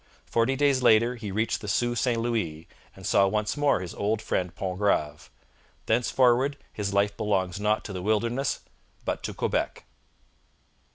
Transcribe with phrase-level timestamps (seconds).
[0.25, 4.19] Forty days later he reached the Sault St Louis, and saw once more his old
[4.19, 5.29] friend Pontgrave.
[5.85, 8.61] Thenceforward his life belongs not to the wilderness,
[9.05, 9.85] but to Quebec.